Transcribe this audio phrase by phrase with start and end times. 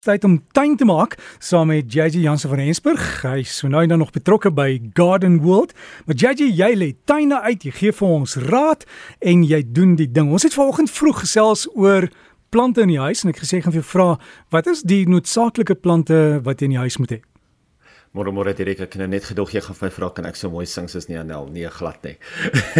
[0.00, 3.02] tyd om tuin te maak saam met JJ Jansen van Rensburg.
[3.20, 5.74] Hy is nou dan nog betrokke by Garden World.
[6.06, 8.86] Maar JJ, jy lê tuine uit, jy gee vir ons raad
[9.20, 10.32] en jy doen die ding.
[10.32, 12.08] Ons het vanoggend vroeg gesels oor
[12.48, 14.08] plante in die huis en ek gesê gaan vir jou vra,
[14.56, 17.20] wat is die noodsaaklike plante wat jy in die huis moet hê?
[18.10, 20.64] Môre môre Dirk, ek nou net gedog jy gaan my vra kan ek so mooi
[20.66, 21.44] sing soos Neanel?
[21.54, 22.16] Nee, glad nie.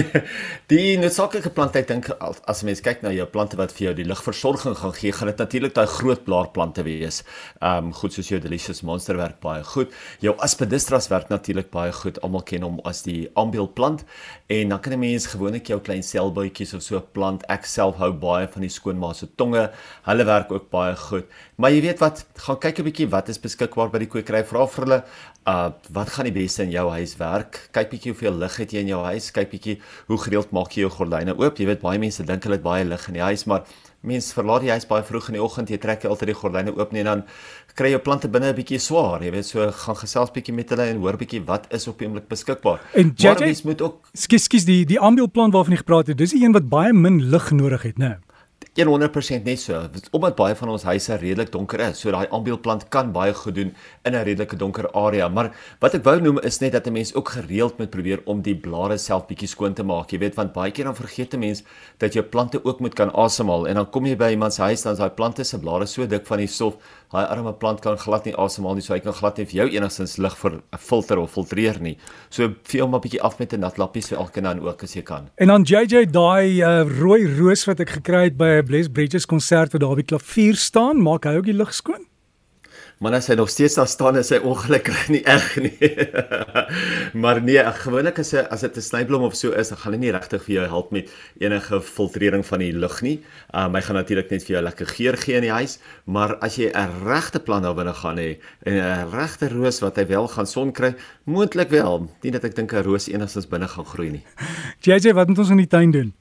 [0.73, 4.07] die noodsaaklike plante, ek dink as mens kyk na jou plante wat vir jou die
[4.11, 7.21] ligversorging gaan gee, gaan dit natuurlik daai groot blaarplante wees.
[7.63, 9.95] Um goed soos jou delicious monster werk baie goed.
[10.19, 12.19] Jou aspidistras werk natuurlik baie goed.
[12.27, 14.03] Almal ken hom as die ambielplant
[14.51, 17.47] en dan kan 'n mens gewoonlik jou klein selbuitjies of so plant.
[17.47, 19.71] Ek self hou baie van die skoonma se tonge.
[20.11, 21.31] Hulle werk ook baie goed.
[21.57, 24.43] Maar jy weet wat, gaan kyk 'n bietjie wat is beskikbaar by die kwekery.
[24.43, 25.05] Vra vir hulle
[25.49, 27.57] Uh wat gaan die beste in jou huis werk?
[27.73, 29.31] Kyk bietjie hoeveel lig het jy in jou huis.
[29.33, 31.59] Kyk bietjie hoe gereeld maak jy jou gordyne oop.
[31.59, 33.65] Jy weet baie mense dink hulle het baie lig in die huis, maar
[34.07, 35.73] mense verlaat die huis baie vroeg in die oggend.
[35.73, 37.25] Jy trek altyd die gordyne oop en dan
[37.75, 39.25] kry jou plante binne 'n bietjie swaar.
[39.25, 42.07] Jy weet so gaan gesels bietjie met hulle en hoor bietjie wat is op die
[42.07, 42.81] oomblik beskikbaar.
[42.95, 46.19] En jy moet ook Skus skus die die ambielplant waarvan jy gepraat het.
[46.19, 48.09] Dis die een wat baie min lig nodig het, né?
[48.09, 48.30] Nee?
[48.89, 49.89] 100% net so.
[50.11, 53.75] Omdat baie van ons huise redelik donker is, so daai ambielplant kan baie goed doen
[54.05, 55.29] in 'n redelike donker area.
[55.29, 58.43] Maar wat ek wou noem is net dat 'n mens ook gereeld moet probeer om
[58.43, 60.11] die blare self bietjie skoon te maak.
[60.11, 61.63] Jy weet want baie keer dan vergeet 'n mens
[61.99, 64.83] dat jou plante ook moet kan asemhaal en dan kom jy by iemand se huis
[64.83, 66.77] dan is daai plante se blare so dik van die stof
[67.11, 69.65] Daai arme plant kan glad nie asemhaal nie, so hy kan glad nie vir jou
[69.73, 71.97] enigstens lig vir 'n filter of filtreer nie.
[72.31, 74.85] So vee hom 'n bietjie af met 'n nat lappie so elke nou en ook
[74.85, 75.27] as jy kan.
[75.39, 79.27] En dan JJ daai uh, rooi roos wat ek gekry het by 'n Bless Bridges
[79.27, 82.05] konsert wat daar die klavier staan, maak hy ook die lug skoon?
[83.03, 85.89] Maar as hy nog steeds daar staan is hy ongelukkig nie eg nie.
[87.25, 90.01] maar nee, gewoonlik as hy, as dit 'n snyblom of so is, dan gaan hy
[90.05, 91.11] nie regtig vir jou help met
[91.43, 93.17] enige filtrering van die lug nie.
[93.51, 96.55] Um hy gaan natuurlik net vir jou lekker geur gee in die huis, maar as
[96.63, 100.29] jy 'n regte plan daar binne gaan hê en 'n regte roos wat hy wel
[100.29, 100.95] gaan son kry,
[101.27, 102.07] moontlik wel.
[102.23, 104.25] Nie dat ek dink 'n roos enigstens binne gaan groei nie.
[104.87, 106.20] JJ, wat moet ons in die tuin doen?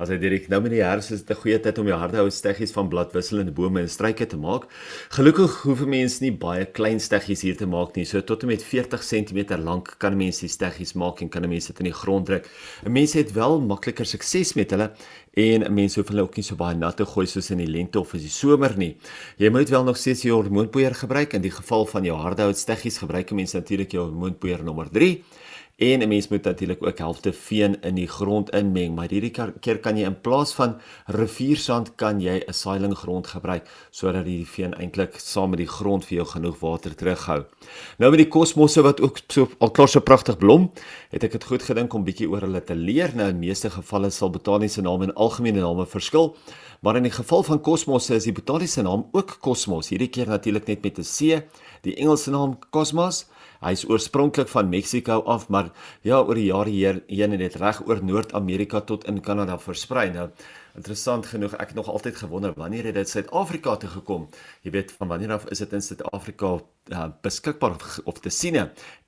[0.00, 2.16] As hy direk nou met die herfs is dit 'n goeie tyd om jou harde
[2.22, 4.64] ou steggies van bladwisselende bome en struike te maak.
[5.12, 8.06] Gelukkig hoef 'n mens nie baie klein steggies hier te maak nie.
[8.06, 11.44] So tot en met 40 cm lank kan 'n mens die steggies maak en kan
[11.44, 12.48] 'n mens dit in die grond druk.
[12.86, 14.90] 'n Mens het wel makliker sukses met hulle
[15.34, 17.66] en 'n mens hoef hulle ook nie so baie nat te gooi soos in die
[17.66, 18.96] lente of in die somer nie.
[19.36, 22.52] Jy moet wel nog steeds jou hormoonpoeier gebruik in die geval van jou harde ou
[22.54, 25.22] steggies gebruik 'n mens natuurlik jou hormoonpoeier nommer 3
[25.80, 29.78] En 'n mens moet natuurlik ook helfte veen in die grond inmeng, maar hierdie keer
[29.78, 34.74] kan jy in plaas van riviersand kan jy 'n saailing grond gebruik sodat die veen
[34.74, 37.44] eintlik saam met die grond vir jou genoeg water terughou.
[37.98, 40.70] Nou met die kosmosse wat ook so al klaar so pragtig blom,
[41.10, 43.12] het ek dit goed gedink om bietjie oor hulle te leer.
[43.14, 46.36] Nou in meeste gevalle sal botaniese name en algemene name verskil,
[46.80, 49.88] maar in die geval van kosmosse is die botaniese naam ook kosmos.
[49.88, 51.42] Hierdie keer natuurlik net met 'n C,
[51.82, 53.26] die Engelse naam Cosmos.
[53.60, 55.66] Hy's oorspronklik van Mexiko af, maar
[56.00, 60.06] ja, oor die jare hier heen en dit reg oor Noord-Amerika tot in Kanada versprei.
[60.14, 60.30] Nou,
[60.80, 64.28] interessant genoeg, ek het nog altyd gewonder wanneer het dit Suid-Afrika toe gekom?
[64.64, 68.56] Jy weet, van wanneer af is dit in Suid-Afrika uh, beskikbaar of, of te sien?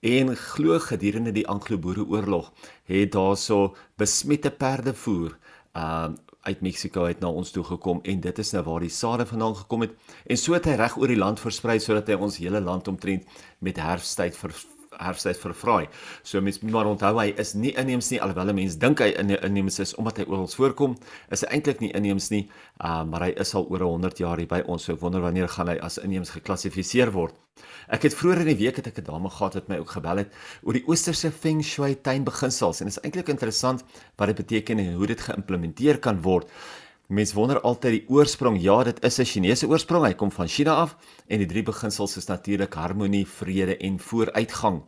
[0.00, 2.52] En glo gedurende die Anglo-Boereoorlog
[2.92, 5.38] het daarso besmette perdevoer
[5.72, 9.26] uh uit Mexiko uit na ons toe gekom en dit is nou waar die sade
[9.26, 9.96] vandaan gekom het.
[10.26, 13.26] En so het hy reg oor die land versprei sodat hy ons hele land omtrent
[13.60, 14.54] met herfsttyd ver
[14.98, 15.88] herfsttyd vervraai.
[16.22, 19.78] So mens moet maar onthou hy is nie inheems nie alhoewel mense dink hy inheems
[19.82, 20.96] is omdat hy oral voorkom,
[21.30, 22.48] is hy eintlik nie inheems nie,
[22.80, 24.84] uh, maar hy is al oor 100 jaar hier by ons.
[24.84, 27.38] So ek wonder wanneer gaan hy as inheems geklassifiseer word.
[27.92, 30.16] Ek het vroeër in die week het ek 'n dame gehad wat my ook gebel
[30.22, 30.32] het
[30.62, 33.84] oor die oosterse feng shui tuinbeginsels en dit is eintlik interessant
[34.16, 36.48] wat dit beteken en hoe dit geïmplementeer kan word.
[37.12, 38.54] Mense wonder altyd die oorsprong.
[38.62, 40.06] Ja, dit is 'n Chinese oorsprong.
[40.06, 40.96] Hy kom van China af
[41.28, 44.82] en die drie beginsels is natuurlik harmonie, vrede en vooruitgang.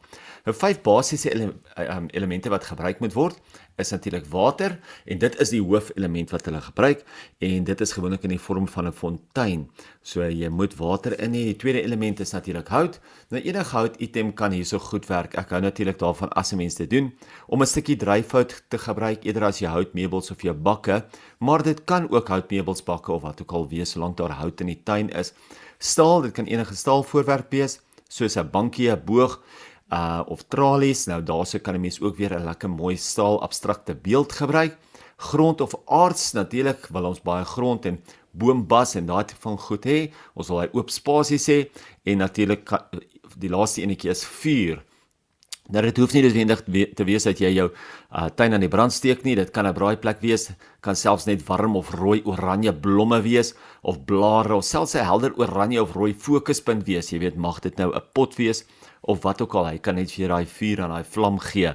[0.45, 3.39] Nou vyf basiese ele um, elemente wat gebruik moet word
[3.81, 7.01] is natuurlik water en dit is die hoofelement wat hulle gebruik
[7.43, 9.71] en dit is gewoonlik in die vorm van 'n fontein.
[10.03, 11.45] So jy moet water in hê.
[11.45, 13.00] Die tweede element is natuurlik hout.
[13.31, 15.35] Nou enige hout item kan hierso goed werk.
[15.35, 17.12] Ek hou natuurlik daarvan as 'n mens dit doen
[17.49, 21.05] om 'n stukkie dryfhout te gebruik eerder as jy houtmeubels of jou bakke,
[21.41, 24.66] maar dit kan ook houtmeubels bakke of wat ook al wees solank daar hout in
[24.66, 25.32] die tuin is.
[25.78, 29.40] Staal, dit kan enige staalvoorwerp wees soos 'n bankie, 'n boog
[29.90, 31.06] uh of tralies.
[31.06, 34.76] Nou daarse kan 'n mens ook weer 'n lekker mooi staal abstrakte beeld gebruik.
[35.16, 38.00] Grond of aards natuurlik wil ons baie grond en
[38.31, 40.12] boombas en daai tipe van goed hê.
[40.34, 41.70] Ons wil hy oop spasies hê
[42.05, 42.70] en natuurlik
[43.38, 44.82] die laaste enetjie is vuur.
[45.72, 46.60] Nou dit hoef nie noodwendig
[46.94, 49.34] te wees dat jy jou uh, tuin aan die brand steek nie.
[49.34, 50.50] Dit kan 'n braaiplek wees,
[50.84, 55.32] kan selfs net warm of rooi oranje blomme wees of blare of selfs 'n helder
[55.40, 57.10] oranje of rooi fokuspunt wees.
[57.12, 58.64] Jy weet, mag dit nou 'n pot wees
[59.04, 61.75] of wat ook al, hy kan net vir daai vuur en daai vlam gee.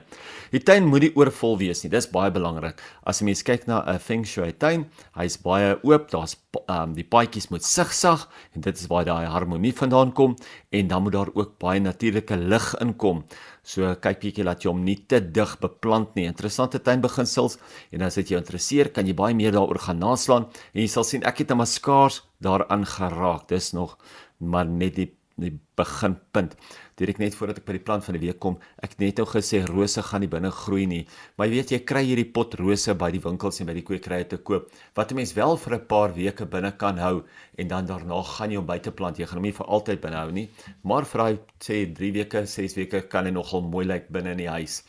[0.54, 1.92] Die tuin moet nie oorvol wees nie.
[1.94, 2.82] Dis baie belangrik.
[3.06, 4.86] As jy mens kyk na 'n feng shui tuin,
[5.16, 6.36] hy's baie oop, daar's
[6.68, 10.36] um, die paadjies moet sigsag en dit is waar daai harmonie vandaan kom
[10.72, 13.24] en dan moet daar ook baie natuurlike lig inkom.
[13.64, 16.26] So kyk bietjie laat jy hom nie te dig beplant nie.
[16.26, 17.60] Interessante tuinbeginsels
[17.92, 21.08] en as dit jou interesseer, kan jy baie meer daaroor gaan naslaan en jy sal
[21.08, 23.48] sien ek het 'n maskaars daaraan geraak.
[23.48, 23.98] Dis nog
[24.40, 26.56] maar net die die beginpunt.
[27.00, 29.26] Direk net voordat ek by die plant van die week kom, ek het net nou
[29.26, 31.06] gesê rose gaan nie binne groei nie.
[31.38, 34.28] Maar jy weet jy kry hierdie pot rose by die winkels en by die kweekkrye
[34.28, 37.24] te koop wat 'n mens wel vir 'n paar weke binne kan hou
[37.58, 39.18] en dan daarna gaan jy hom buite plant.
[39.18, 40.50] Jy gaan hom nie vir altyd binne hou nie,
[40.84, 44.38] maar vir daai sê 3 weke, 6 weke kan hy nogal mooi lyk binne in
[44.38, 44.84] die huis.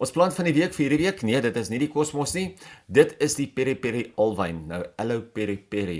[0.00, 2.54] Ons plant van die week vir hierdie week, nee, dit is nie die kosmos nie.
[2.88, 4.62] Dit is die peri peri alwyn.
[4.70, 5.98] Nou, Aloe peri peri.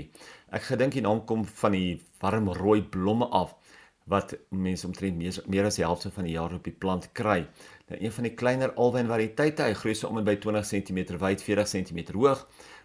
[0.49, 3.53] Ek gedink die naam kom van die warm rooi blomme af
[4.09, 7.43] wat mense omtrent meer, meer as die helfte van die jaar op die plant kry.
[7.91, 11.03] Nou een van die kleiner alwyn variëteite, hy groei so om en by 20 cm
[11.21, 12.41] wyd, 40 cm hoog,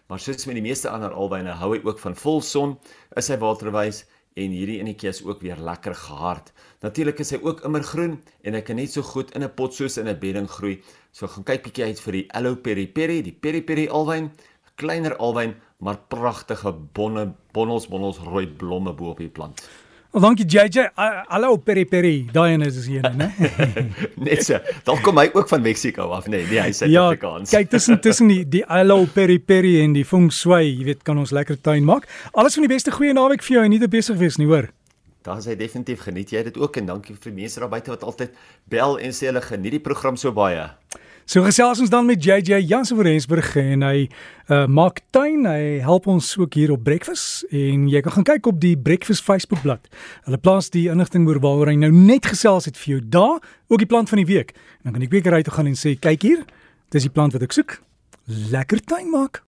[0.07, 2.77] maar soos met die meeste ander alwyne hou hy ook van volson,
[3.17, 4.05] is hy waterwys
[4.37, 6.51] en hierdie enetjie is ook weer lekker gehard.
[6.85, 9.97] Natuurlik is hy ook immergroen en hy kan net so goed in 'n pot soos
[9.97, 10.81] in 'n bedding groei.
[11.11, 14.31] So gaan kyk bietjie uit vir die Aloe peri peri, die peri peri alwyn,
[14.75, 19.61] kleiner alwyn, maar pragtige bonne bonnels bonnels rooi blomme bo op die plant.
[20.11, 20.87] Dankie JJ.
[21.27, 22.29] Hallo Peri Peri.
[22.31, 23.27] Daai een is hier, né?
[24.25, 24.57] Net so.
[24.87, 27.51] Dalk kom hy ook van Mexiko af, nee, nee, hy is ja, Suid-Afrikaans.
[27.51, 31.03] Ja, kyk tussen tussen die die Hallo Peri Peri en die Feng Shui, jy weet,
[31.03, 32.07] kan ons lekker tuin maak.
[32.33, 34.71] Alles van die beste goeie naweek vir jou en nie te besig wees nie, hoor.
[35.27, 38.07] Daar hy definitief geniet jy dit ook en dankie vir die mense daar buite wat
[38.07, 38.35] altyd
[38.71, 40.69] bel en sê hulle geniet die program so baie.
[41.27, 44.05] So gesels ons dan met JJ Jansen van Rensburg en hy
[44.47, 48.47] uh, maak tuin, hy help ons ook hier op Breakfast en jy kan gaan kyk
[48.47, 49.89] op die Breakfast Facebookblad.
[50.23, 53.83] Hulle plaas die inligting oor waaroor hy nou net gesels het vir jou daar, ook
[53.83, 54.55] die plant van die week.
[54.87, 56.47] Dan kan ek weer ry toe gaan en sê kyk hier,
[56.95, 57.75] dis die plant wat ek soek.
[58.55, 59.43] Lekker tuin maak.